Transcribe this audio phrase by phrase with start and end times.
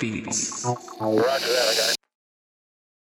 [0.00, 0.66] Beats.